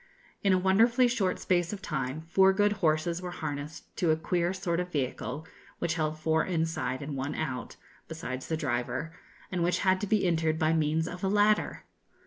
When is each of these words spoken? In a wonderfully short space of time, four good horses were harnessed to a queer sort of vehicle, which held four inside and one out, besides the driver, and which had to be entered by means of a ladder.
In 0.43 0.51
a 0.51 0.57
wonderfully 0.57 1.07
short 1.07 1.37
space 1.37 1.71
of 1.71 1.79
time, 1.79 2.21
four 2.27 2.53
good 2.53 2.71
horses 2.81 3.21
were 3.21 3.29
harnessed 3.29 3.95
to 3.97 4.09
a 4.09 4.15
queer 4.17 4.51
sort 4.51 4.79
of 4.79 4.91
vehicle, 4.91 5.45
which 5.77 5.93
held 5.93 6.17
four 6.17 6.43
inside 6.43 7.03
and 7.03 7.15
one 7.15 7.35
out, 7.35 7.75
besides 8.07 8.47
the 8.47 8.57
driver, 8.57 9.13
and 9.51 9.61
which 9.61 9.77
had 9.81 10.01
to 10.01 10.07
be 10.07 10.25
entered 10.25 10.57
by 10.57 10.73
means 10.73 11.07
of 11.07 11.23
a 11.23 11.27
ladder. 11.29 11.83